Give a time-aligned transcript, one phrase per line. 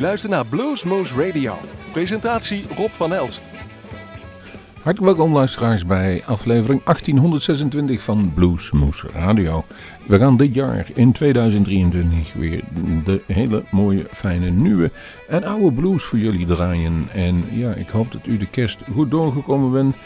[0.00, 1.54] luistert naar Bluesmoose Radio.
[1.92, 3.44] Presentatie Rob van Elst.
[4.82, 9.64] Hartelijk welkom luisteraars bij aflevering 1826 van Bluesmoose Radio.
[10.06, 12.64] We gaan dit jaar in 2023 weer
[13.04, 14.90] de hele mooie, fijne, nieuwe
[15.28, 17.08] en oude blues voor jullie draaien.
[17.12, 19.96] En ja, ik hoop dat u de kerst goed doorgekomen bent.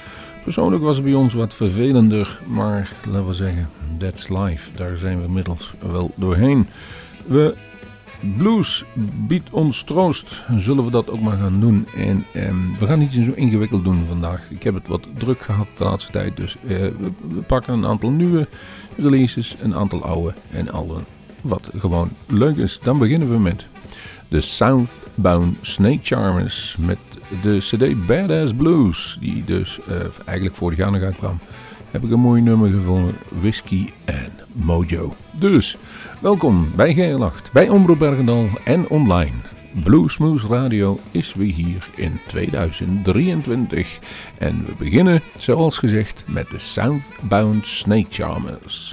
[0.44, 3.68] Persoonlijk was het bij ons wat vervelender, maar laten we zeggen,
[3.98, 4.70] that's life.
[4.76, 6.68] Daar zijn we inmiddels wel doorheen.
[7.26, 7.54] We
[8.36, 8.84] Blues
[9.26, 10.42] biedt ons troost.
[10.56, 11.86] Zullen we dat ook maar gaan doen.
[11.96, 14.50] En ehm, we gaan niet zo ingewikkeld doen vandaag.
[14.50, 16.36] Ik heb het wat druk gehad de laatste tijd.
[16.36, 18.48] Dus eh, we, pakken een aantal nieuwe
[18.96, 20.96] releases, een aantal oude en alle
[21.42, 22.78] wat gewoon leuk is.
[22.82, 23.66] Dan beginnen we met
[24.28, 26.98] de Southbound Snake Charmers met
[27.42, 29.16] de CD Badass Blues.
[29.20, 31.38] Die dus uh, eigenlijk vorig jaar nog uitkwam.
[31.94, 33.16] Heb ik een mooi nummer gevonden.
[33.28, 35.14] Whiskey and Mojo.
[35.32, 35.76] Dus,
[36.20, 39.34] welkom bij GL8, bij Omroep Bergendal en online.
[39.84, 43.98] Bluesmoose Radio is weer hier in 2023.
[44.38, 48.92] En we beginnen, zoals gezegd, met de Southbound Snake Charmers.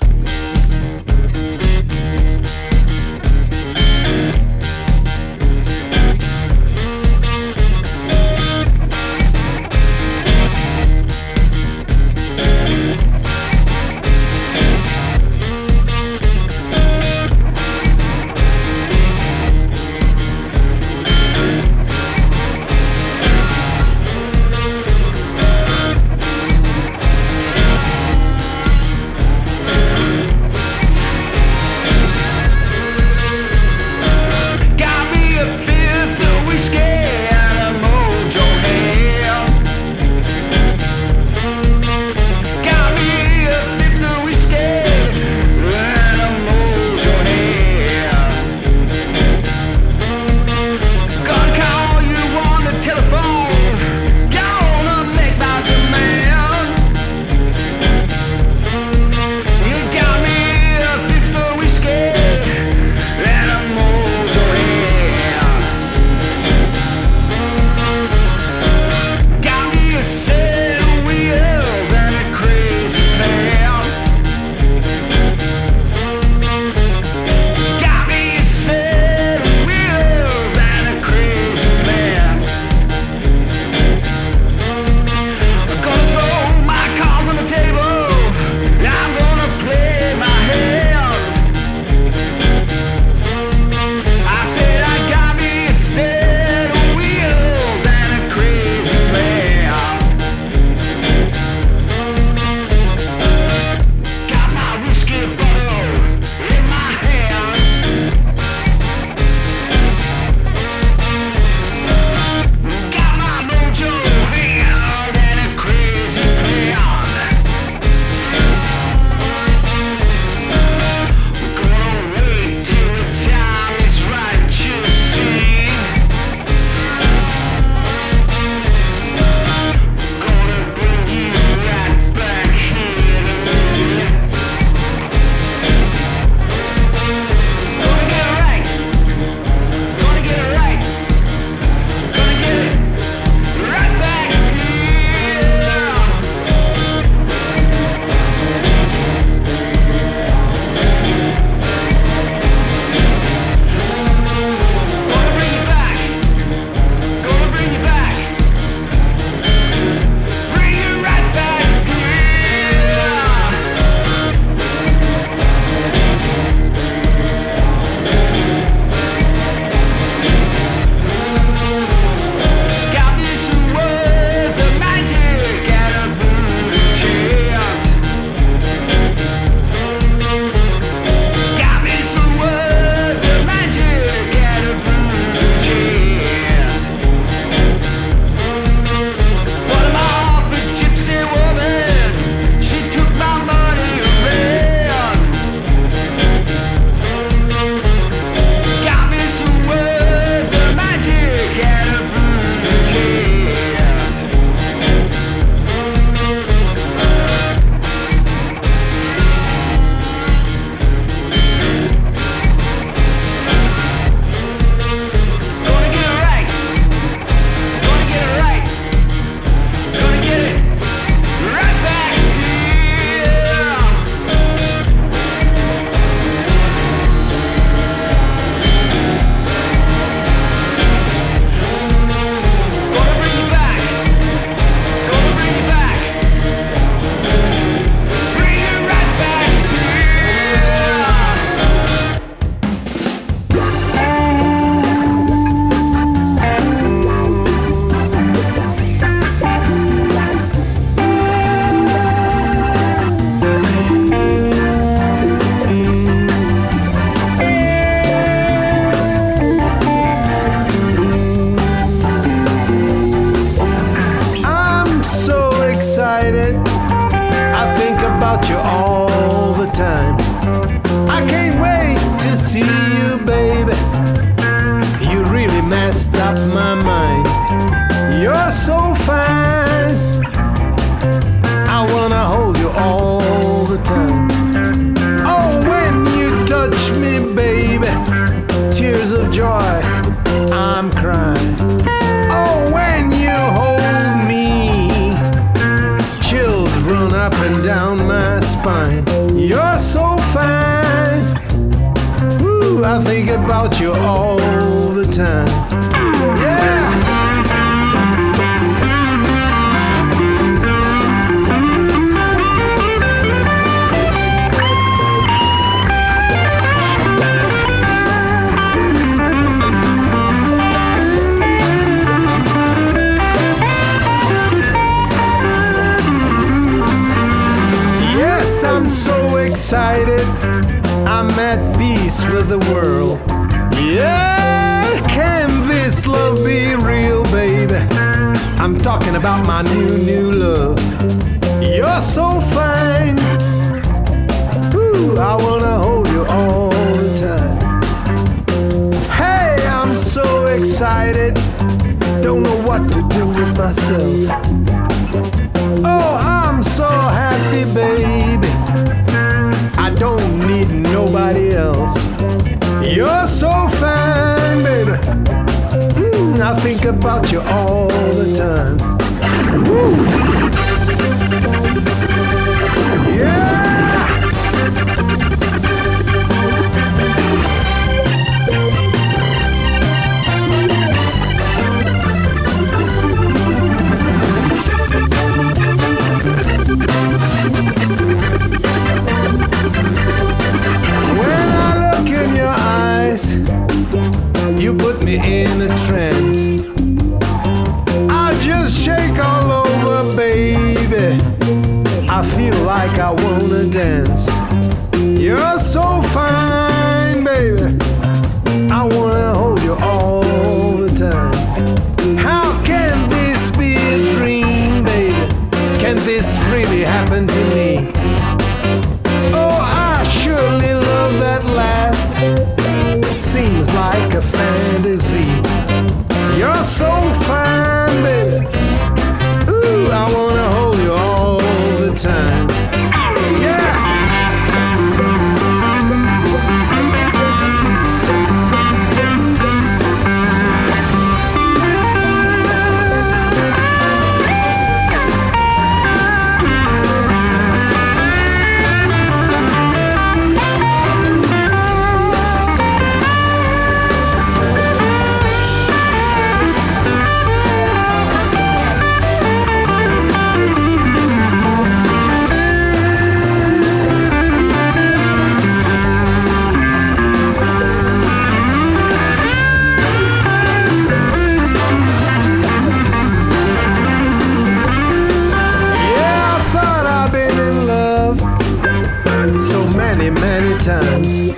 [480.09, 481.33] many, many times.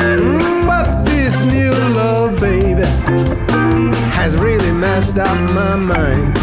[0.00, 2.84] Mm, but this new love, baby,
[4.10, 6.36] has really messed up my mind.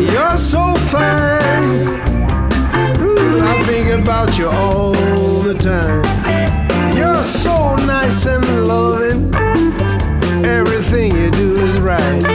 [0.00, 1.64] You're so fine.
[3.42, 4.92] I think about you all
[5.42, 6.96] the time.
[6.96, 9.34] You're so nice and loving.
[10.44, 12.29] Everything you do is right.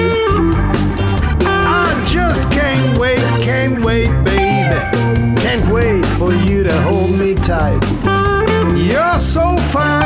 [7.48, 10.05] You're so fine.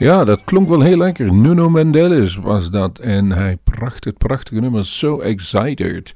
[0.00, 1.32] Ja, dat klonk wel heel lekker.
[1.32, 2.98] Nuno Mendeles was dat.
[2.98, 6.14] En hij bracht het prachtige nummer So Excited.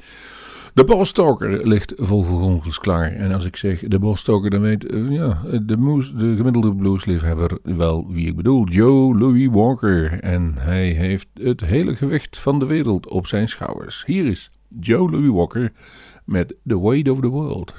[0.74, 3.12] De Ballstalker ligt vol klaar.
[3.12, 5.76] En als ik zeg de Ballstalker, dan weet ja, de,
[6.16, 8.68] de gemiddelde bluesliefhebber wel wie ik bedoel.
[8.68, 10.20] Joe Louis Walker.
[10.20, 14.02] En hij heeft het hele gewicht van de wereld op zijn schouders.
[14.06, 14.50] Hier is
[14.80, 15.72] Joe Louis Walker
[16.24, 17.74] met The Weight of the World.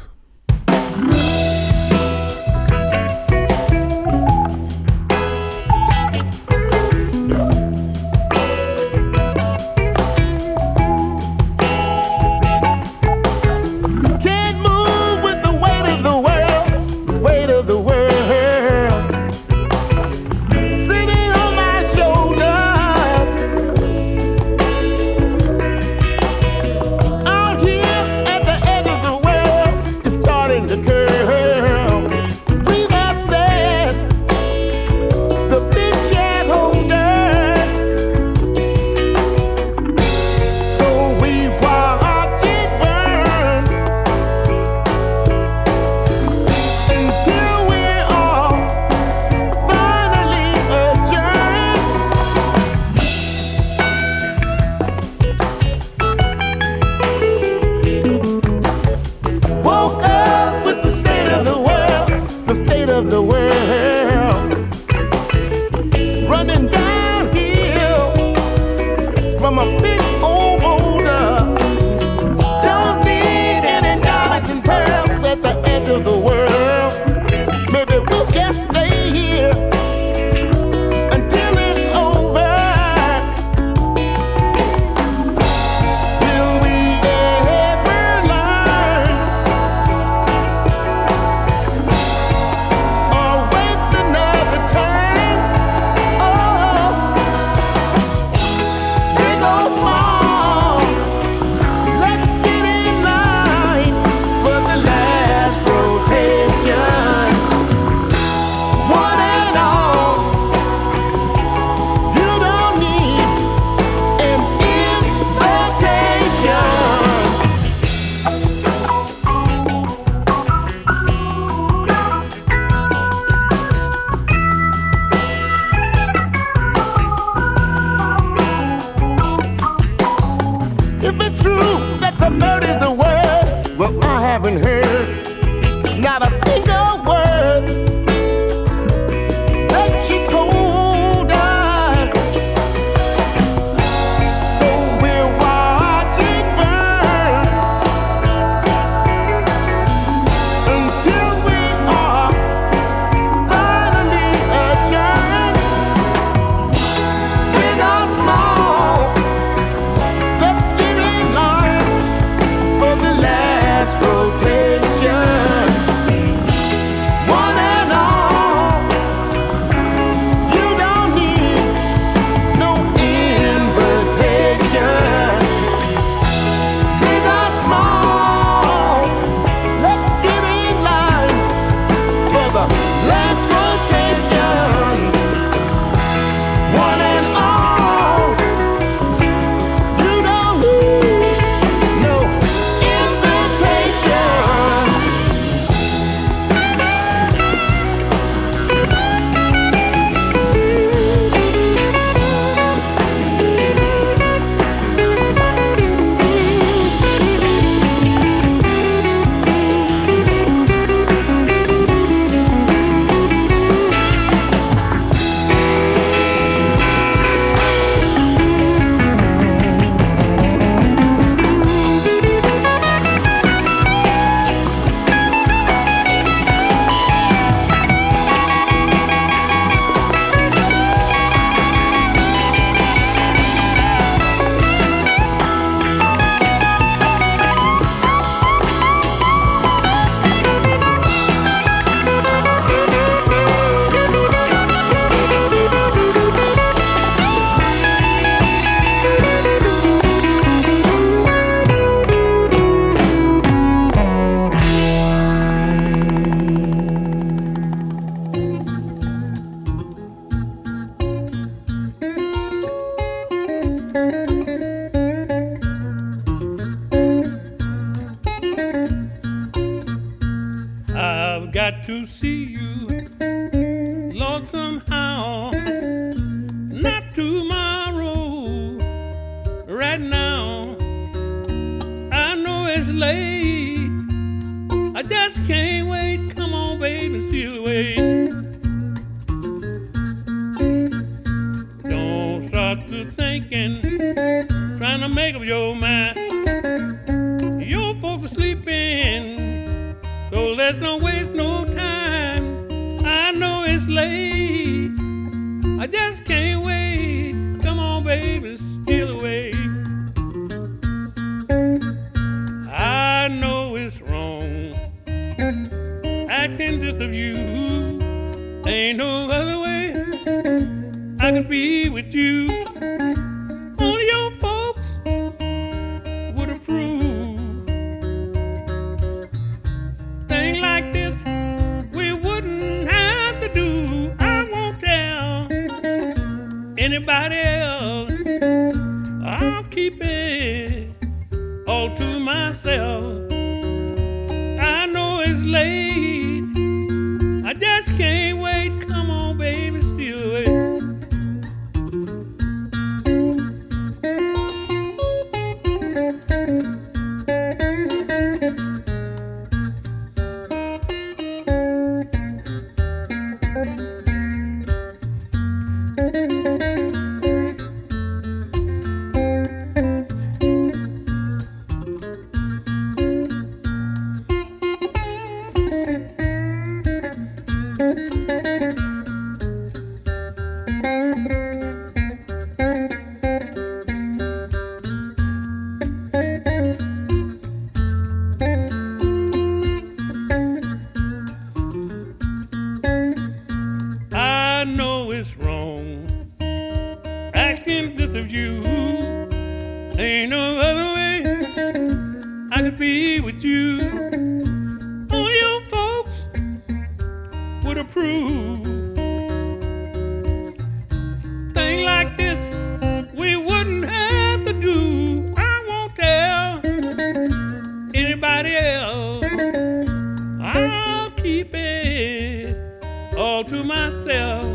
[423.36, 424.55] All to myself.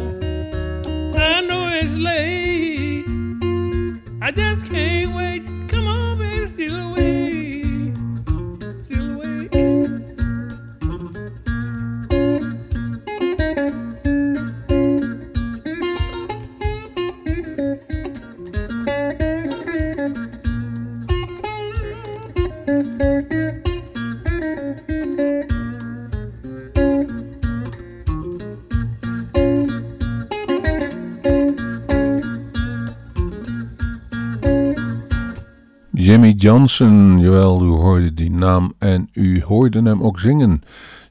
[36.40, 40.62] Johnson, jawel, u hoorde die naam en u hoorde hem ook zingen.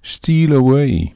[0.01, 1.13] Steal Away.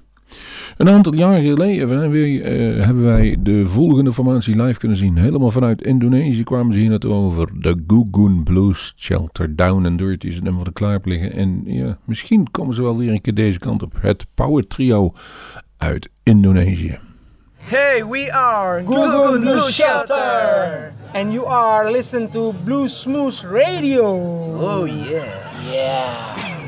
[0.78, 5.18] Een aantal jaren geleden hebben wij, eh, hebben wij de volgende formatie live kunnen zien.
[5.18, 7.50] Helemaal vanuit Indonesië kwamen ze hier naartoe over.
[7.62, 11.34] De Gugun Blues Shelter Down and Dirty is het nummer wat klaar liggen.
[11.34, 13.94] En ja, misschien komen ze wel weer een keer deze kant op.
[14.00, 15.14] Het Power Trio
[15.78, 17.00] uit Indonesië.
[17.68, 20.94] Hey, we are Google Blue Shelter.
[21.14, 24.04] And you are listening to Blue Smooth Radio.
[24.04, 25.72] Oh yeah.
[25.72, 26.63] Yeah.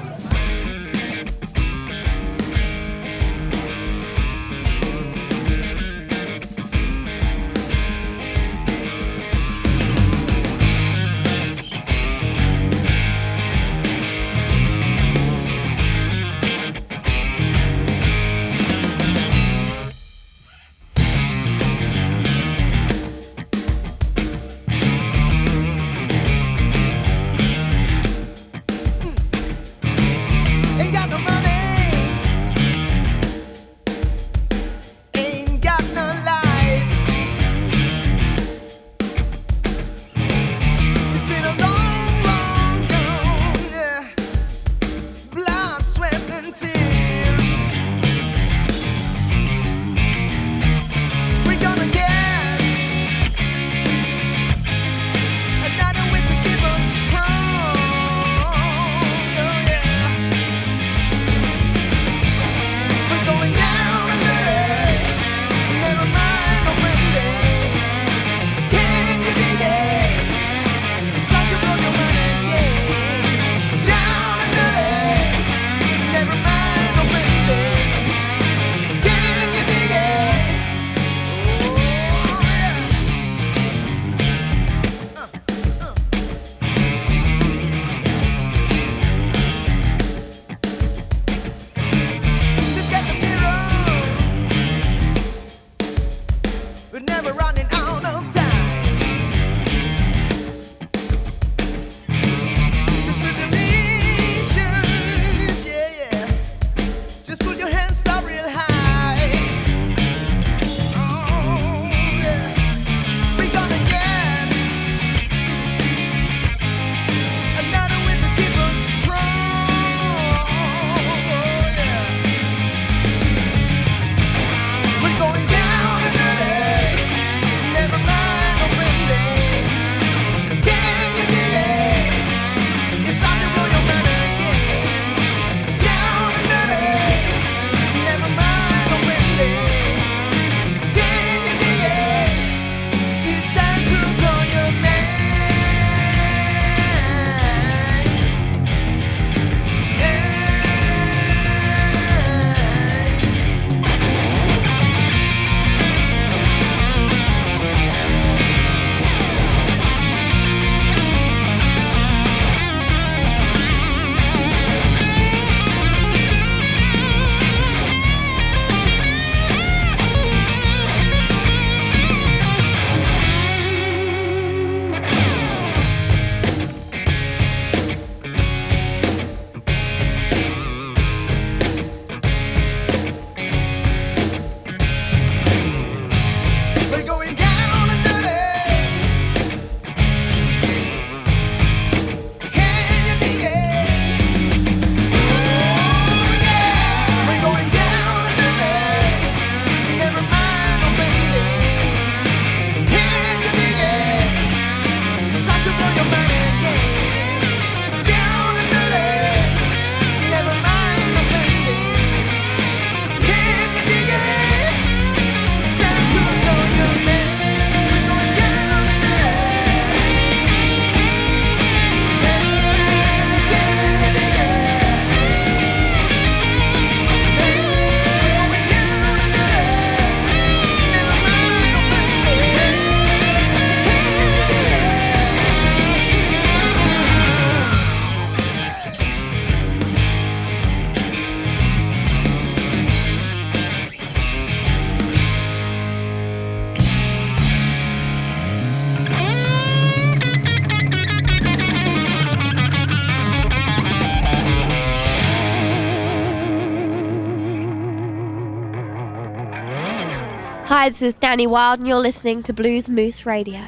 [260.77, 263.61] Hi, this is Danny Wild, and you're listening to Blues Moose Radio.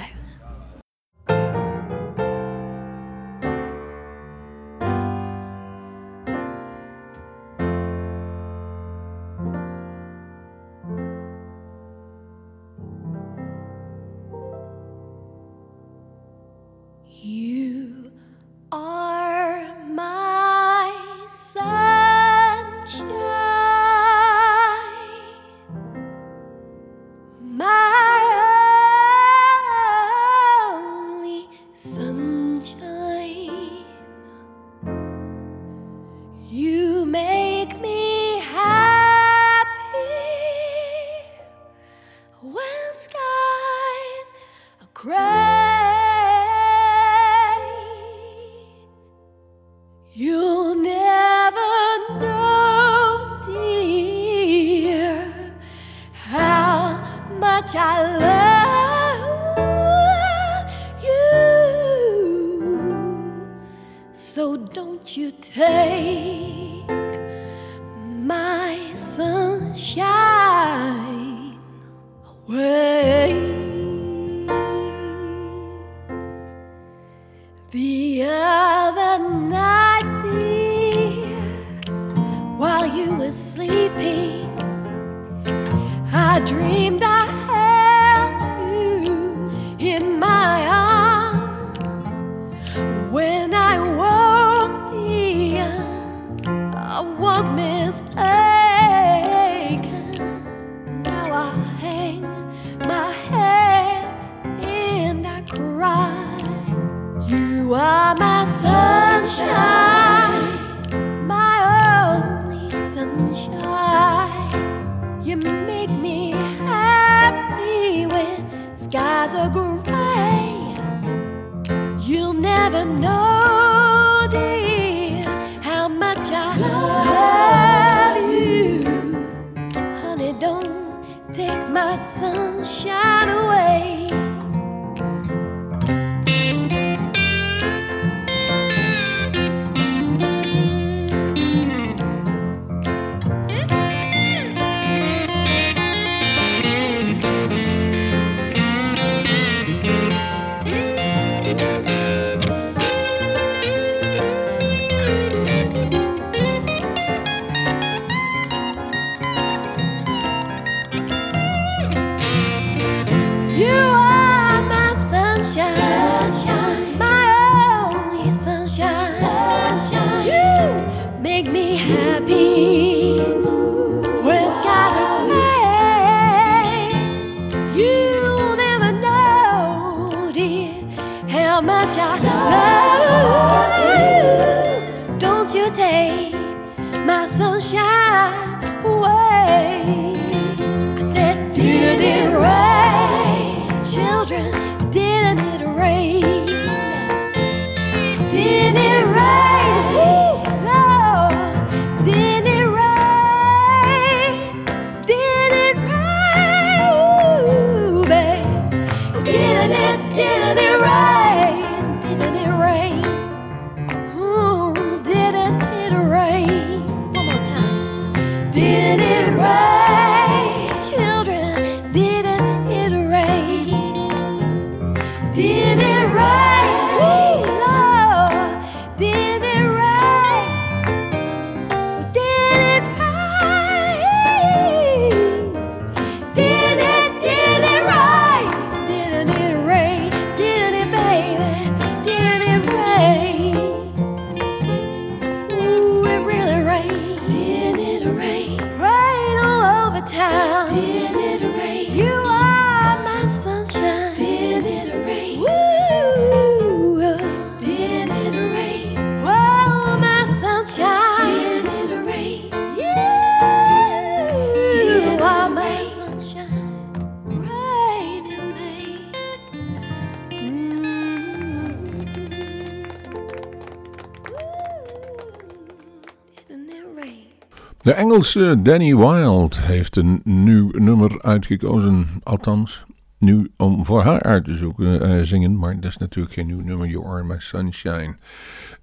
[278.18, 282.08] Engelse eh, Danny Wild heeft een nieuw nummer uitgekozen.
[282.24, 282.86] Althans,
[283.20, 285.58] nu om voor haar uit te zoeken, eh, zingen.
[285.58, 288.16] Maar dat is natuurlijk geen nieuw nummer, You Are My Sunshine.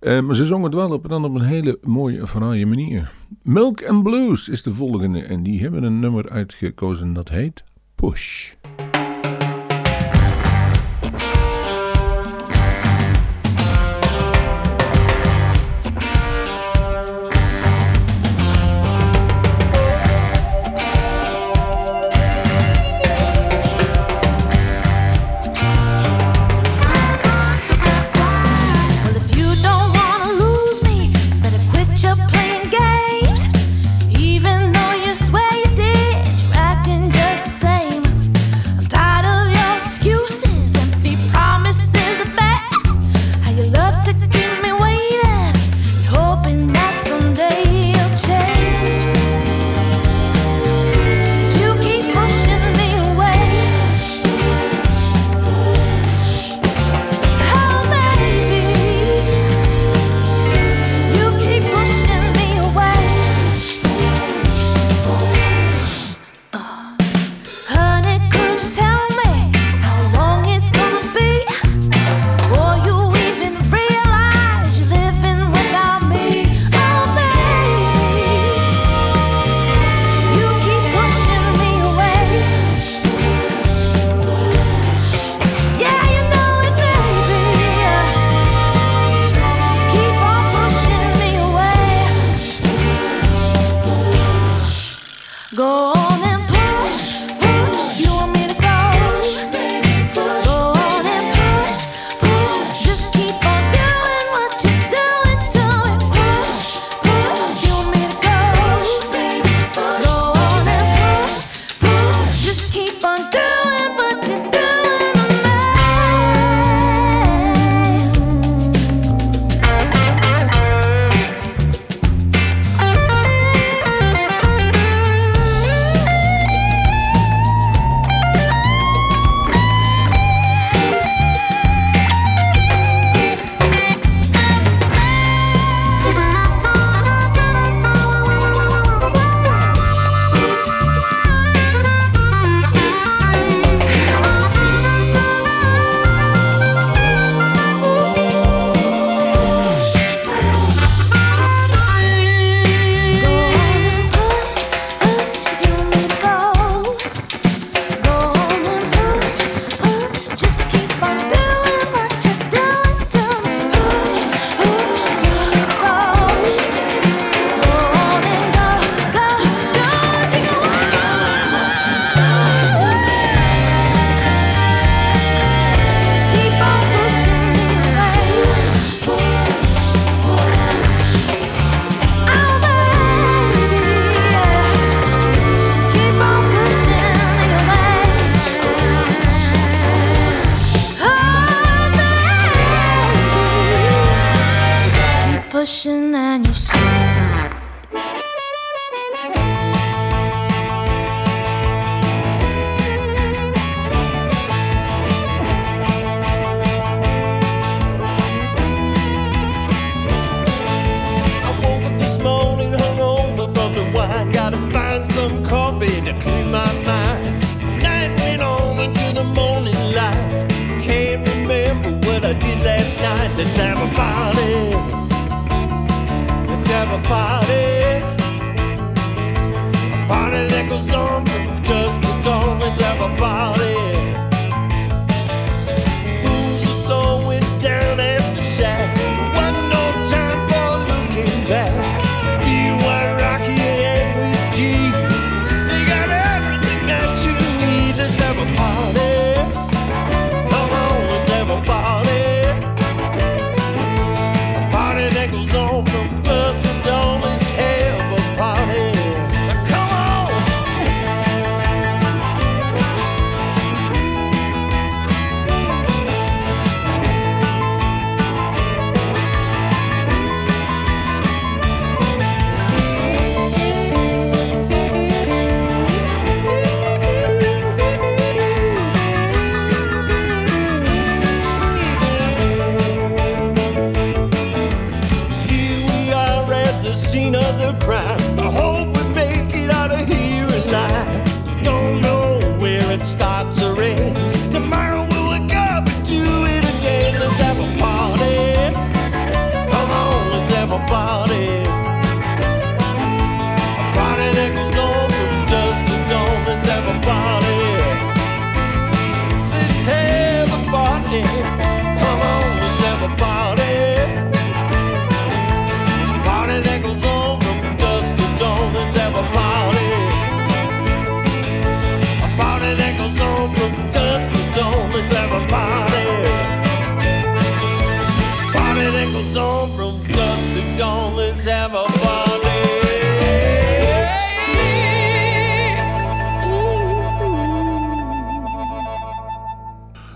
[0.01, 3.13] Eh, maar ze zong het wel op, dan op een hele mooie, fraaie manier.
[3.43, 5.23] Milk and Blues is de volgende.
[5.23, 8.53] En die hebben een nummer uitgekozen dat heet Push.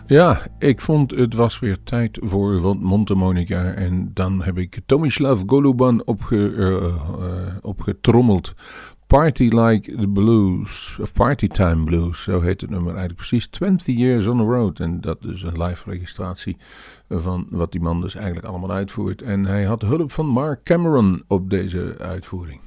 [0.09, 3.73] Ja, ik vond het was weer tijd voor wat Montemonica.
[3.73, 6.95] En dan heb ik Tomislav Goluban eh, eh,
[7.61, 8.55] opgetrommeld.
[9.07, 13.47] Party Like the Blues, of Party Time Blues, zo heet het nummer eigenlijk precies.
[13.47, 14.81] 20 Years on the Road.
[14.81, 16.57] En dat is een live registratie
[17.09, 19.23] van wat die man dus eigenlijk allemaal uitvoert.
[19.23, 22.61] En hij had hulp van Mark Cameron op deze uitvoering.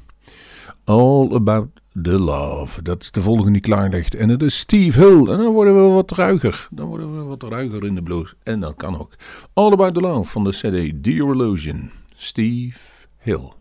[0.83, 2.81] All About The Love.
[2.81, 4.15] Dat is de volgende die klaar ligt.
[4.15, 5.17] En het is Steve Hill.
[5.17, 6.67] En dan worden we wat ruiger.
[6.71, 8.33] Dan worden we wat ruiger in de blues.
[8.43, 9.15] En dat kan ook.
[9.53, 11.91] All About The Love van de CD The Illusion.
[12.15, 12.79] Steve
[13.17, 13.60] Hill.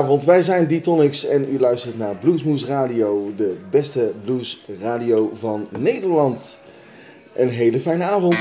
[0.00, 0.24] Fijne avond.
[0.24, 6.58] Wij zijn D-Tonics en u luistert naar Bluesmoes Radio, de beste bluesradio van Nederland.
[7.34, 8.36] Een hele fijne avond.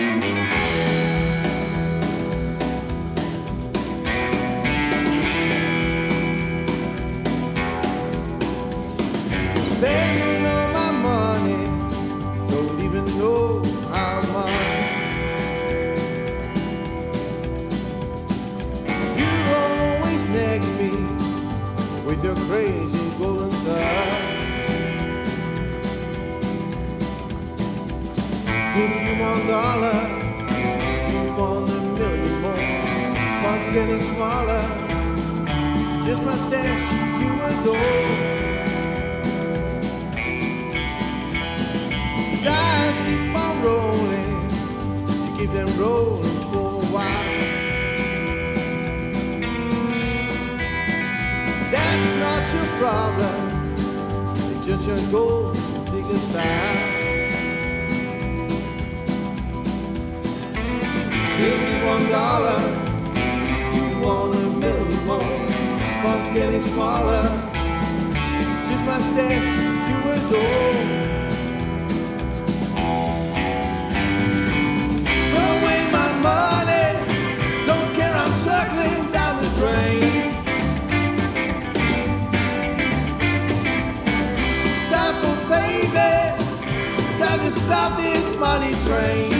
[88.60, 89.32] Money train.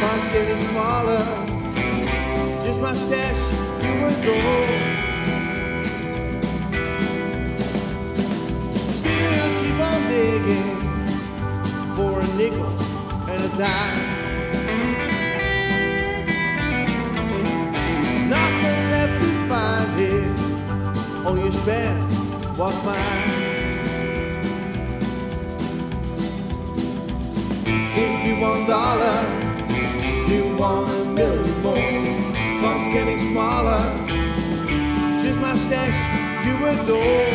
[0.00, 1.24] Funds getting smaller.
[2.64, 3.42] Just my stash,
[3.82, 4.68] you adore.
[9.00, 10.76] Still keep on digging
[11.96, 12.72] for a nickel
[13.32, 14.00] and a dime.
[18.36, 21.26] Nothing left to find here.
[21.26, 23.37] All you spent was mine.
[27.94, 29.18] If you want dollar,
[30.28, 31.76] you want a million more.
[32.60, 33.82] Fun's getting smaller.
[35.22, 35.98] Just my stash
[36.46, 37.28] you adore.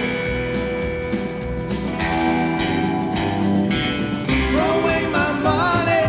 [4.52, 6.06] Throw away my money.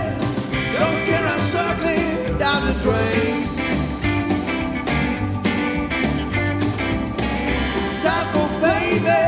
[0.78, 3.44] Don't care, I'm circling down the drain.
[8.34, 9.22] For baby.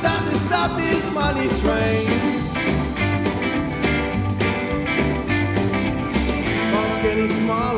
[0.00, 2.11] Time to stop this money train.
[7.14, 7.71] many smiles.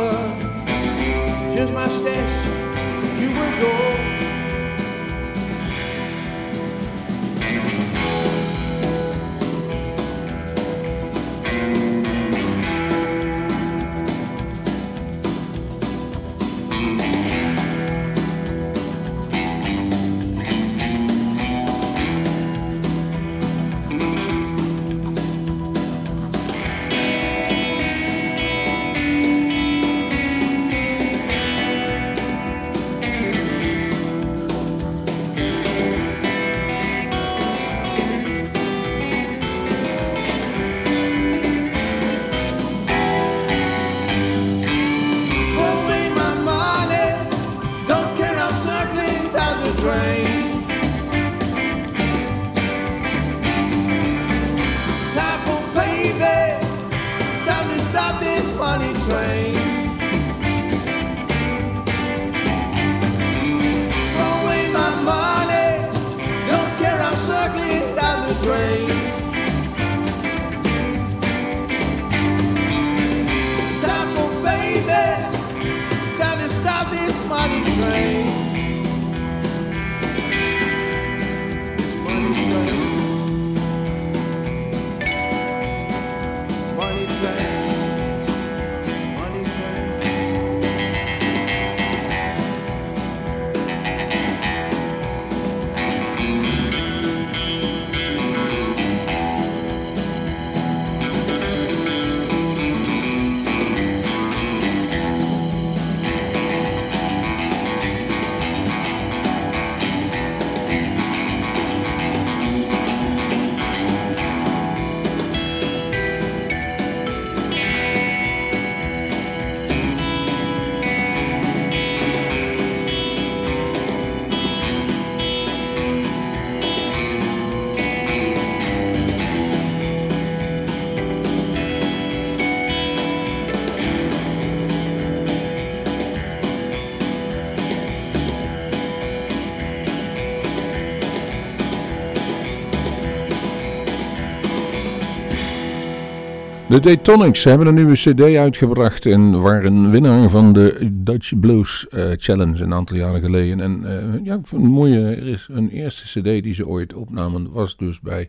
[146.74, 152.10] De Daytonics hebben een nieuwe CD uitgebracht en waren winnaar van de Dutch Blues eh,
[152.16, 153.60] Challenge een aantal jaren geleden.
[153.60, 157.52] En eh, ja, ik vond het mooie, is een eerste CD die ze ooit opnamen,
[157.52, 158.28] was dus bij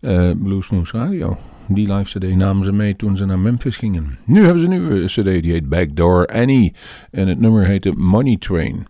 [0.00, 1.36] eh Bluesmoose Radio.
[1.68, 4.18] Die live CD namen ze mee toen ze naar Memphis gingen.
[4.24, 6.72] Nu hebben ze een nieuwe CD die heet Backdoor Annie
[7.10, 8.86] en het nummer heette Money Train.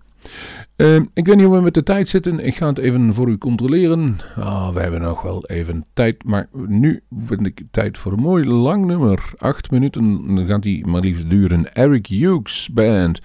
[0.76, 2.38] Eh, ik weet niet hoe we met de tijd zitten.
[2.38, 4.16] Ik ga het even voor u controleren.
[4.36, 6.24] Ah, we hebben nog wel even tijd.
[6.24, 9.32] Maar nu vind ik tijd voor een mooi lang nummer.
[9.36, 11.74] Acht minuten dan gaat die maar liefst duren.
[11.74, 13.20] Eric Hughes Band.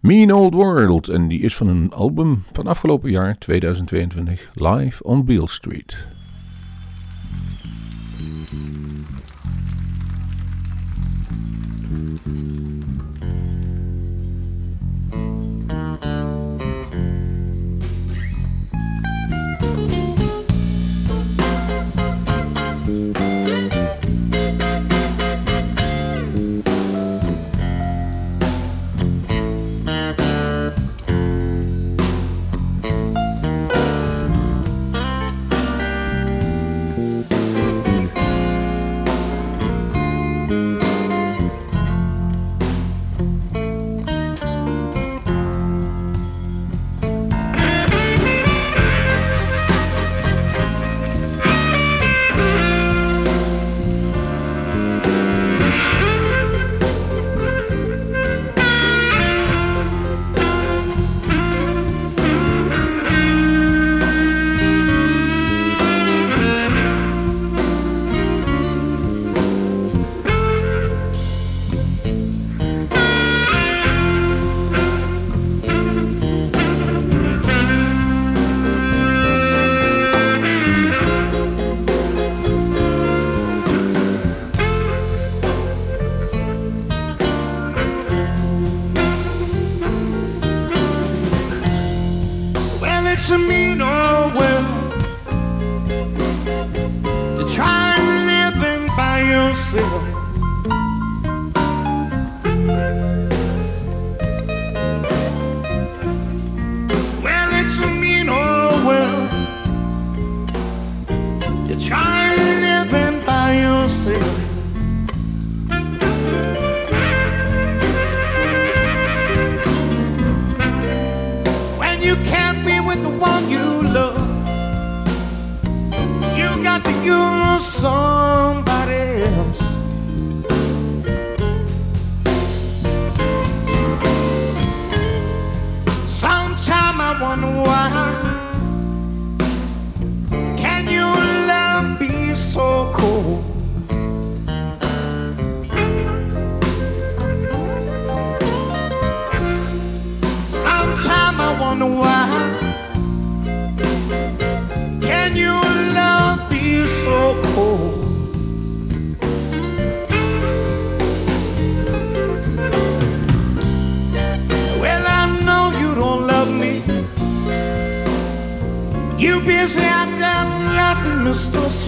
[0.00, 1.08] Mean Old World.
[1.08, 4.50] En die is van een album van afgelopen jaar, 2022.
[4.54, 6.08] Live on Beale Street.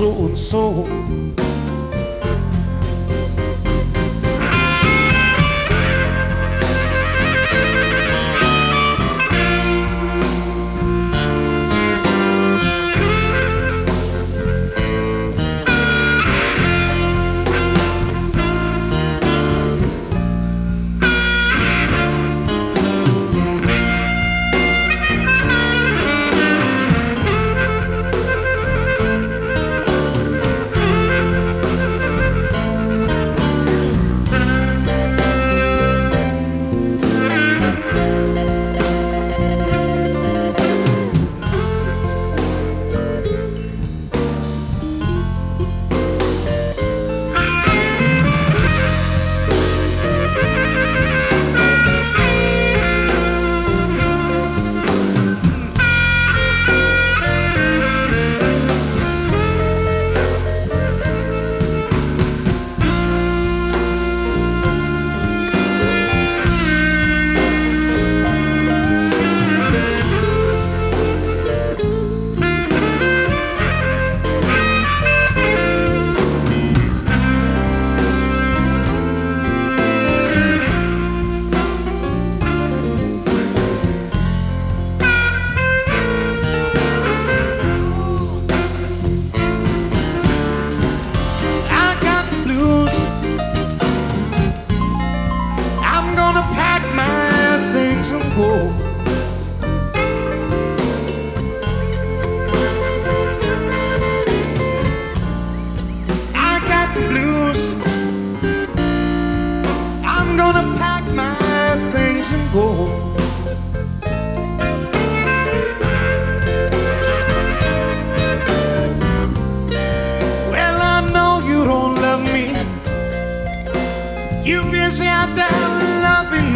[0.01, 1.20] So and so.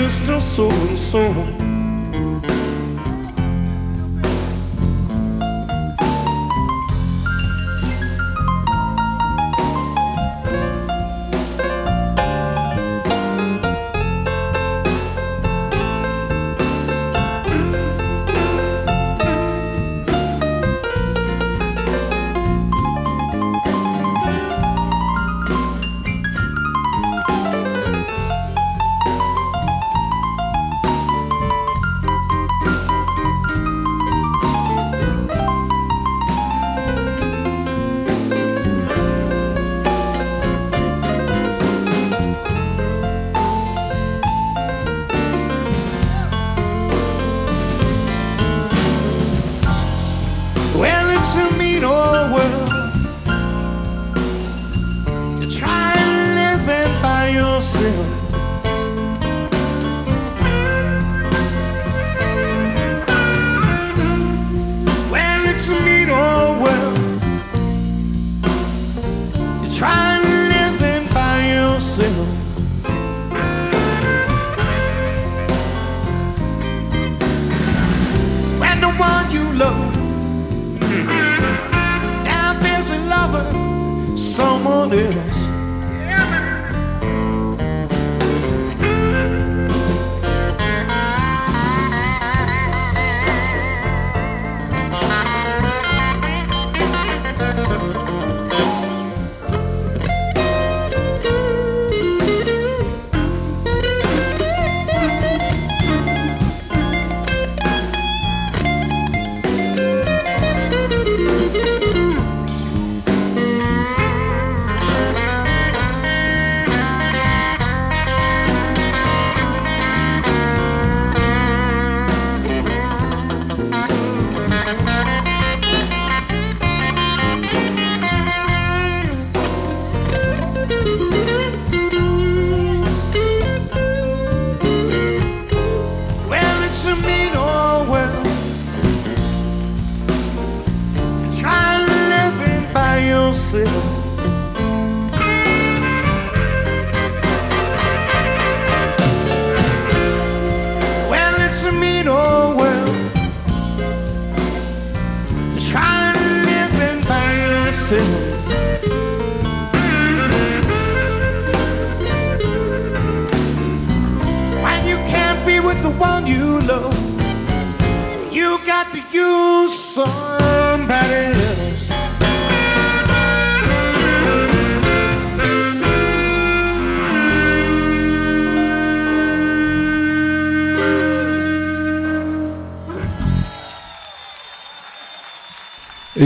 [0.05, 1.64] Cristo sou, som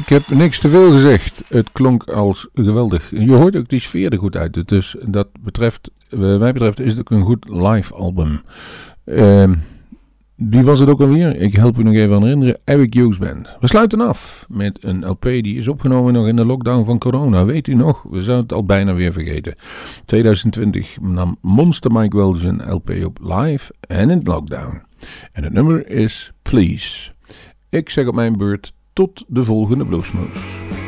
[0.08, 1.44] Ik heb niks te veel gezegd.
[1.48, 3.10] Het klonk als geweldig.
[3.10, 4.68] Je hoort ook die sfeer er goed uit.
[4.68, 8.40] Dus dat betreft, wat mij betreft is het ook een goed live album.
[9.04, 9.54] Ehm,
[10.34, 11.36] wie was het ook alweer?
[11.36, 12.58] Ik help u nog even aan herinneren.
[12.64, 13.56] Eric Hughes Band.
[13.60, 17.44] We sluiten af met een LP die is opgenomen nog in de lockdown van corona.
[17.44, 18.02] Weet u nog?
[18.02, 19.54] We zouden het al bijna weer vergeten.
[20.04, 24.82] 2020 nam Monster Mike Wells een LP op live en in lockdown.
[25.32, 27.10] En het nummer is Please.
[27.68, 30.87] Ik zeg op mijn beurt tot de volgende Bluesmoes.